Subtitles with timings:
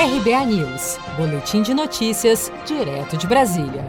[0.00, 3.84] RBA News, Boletim de Notícias, direto de Brasília.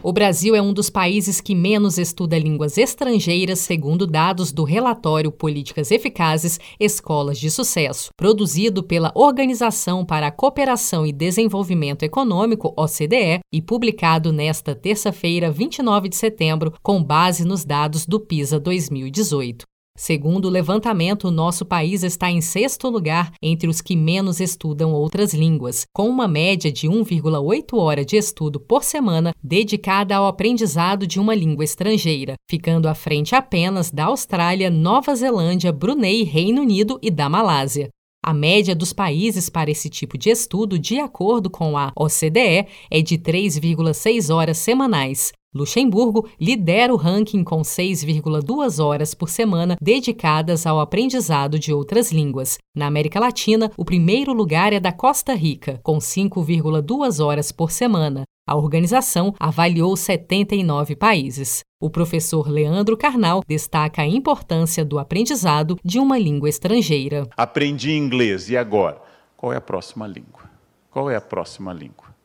[0.00, 5.32] O Brasil é um dos países que menos estuda línguas estrangeiras, segundo dados do relatório
[5.32, 13.40] Políticas Eficazes Escolas de Sucesso, produzido pela Organização para a Cooperação e Desenvolvimento Econômico, OCDE,
[13.52, 19.66] e publicado nesta terça-feira, 29 de setembro, com base nos dados do PISA 2018.
[19.98, 25.34] Segundo o levantamento, nosso país está em sexto lugar entre os que menos estudam outras
[25.34, 31.18] línguas, com uma média de 1,8 hora de estudo por semana dedicada ao aprendizado de
[31.18, 37.10] uma língua estrangeira, ficando à frente apenas da Austrália, Nova Zelândia, Brunei, Reino Unido e
[37.10, 37.88] da Malásia.
[38.24, 43.02] A média dos países para esse tipo de estudo, de acordo com a OCDE, é
[43.02, 50.78] de 3,6 horas semanais, Luxemburgo lidera o ranking com 6,2 horas por semana dedicadas ao
[50.78, 52.58] aprendizado de outras línguas.
[52.76, 58.22] Na América Latina, o primeiro lugar é da Costa Rica, com 5,2 horas por semana.
[58.46, 61.60] A organização avaliou 79 países.
[61.82, 67.28] O professor Leandro Carnal destaca a importância do aprendizado de uma língua estrangeira.
[67.36, 69.02] Aprendi inglês e agora?
[69.36, 70.48] Qual é a próxima língua?
[70.88, 72.17] Qual é a próxima língua?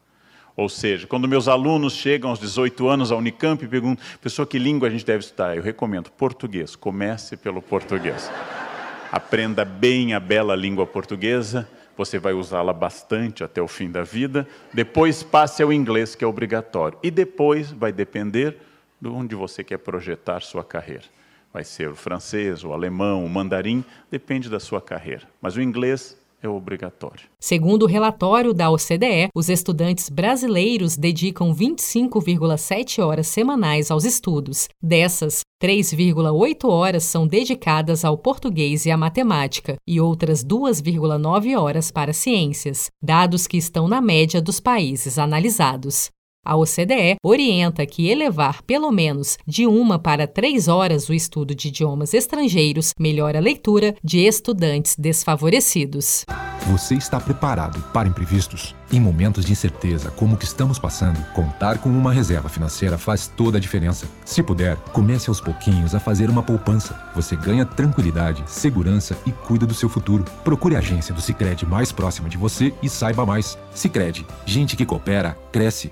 [0.55, 4.59] Ou seja, quando meus alunos chegam aos 18 anos à Unicamp e perguntam, pessoa, que
[4.59, 5.57] língua a gente deve estudar?
[5.57, 6.75] Eu recomendo português.
[6.75, 8.31] Comece pelo português.
[9.11, 14.47] Aprenda bem a bela língua portuguesa, você vai usá-la bastante até o fim da vida.
[14.73, 16.97] Depois passe ao inglês, que é obrigatório.
[17.03, 18.57] E depois vai depender
[18.99, 21.03] de onde você quer projetar sua carreira.
[21.51, 25.27] Vai ser o francês, o alemão, o mandarim, depende da sua carreira.
[25.39, 27.25] Mas o inglês é obrigatório.
[27.39, 34.67] Segundo o relatório da OCDE, os estudantes brasileiros dedicam 25,7 horas semanais aos estudos.
[34.81, 42.11] Dessas, 3,8 horas são dedicadas ao português e à matemática, e outras 2,9 horas para
[42.11, 46.11] ciências, dados que estão na média dos países analisados.
[46.45, 51.69] A OCDE orienta que elevar pelo menos de uma para três horas o estudo de
[51.69, 56.25] idiomas estrangeiros melhora a leitura de estudantes desfavorecidos.
[56.67, 58.75] Você está preparado para imprevistos?
[58.91, 63.25] Em momentos de incerteza como o que estamos passando, contar com uma reserva financeira faz
[63.25, 64.05] toda a diferença.
[64.25, 67.09] Se puder, comece aos pouquinhos a fazer uma poupança.
[67.15, 70.25] Você ganha tranquilidade, segurança e cuida do seu futuro.
[70.43, 73.57] Procure a agência do Sicredi mais próxima de você e saiba mais.
[73.73, 75.91] Sicredi, gente que coopera cresce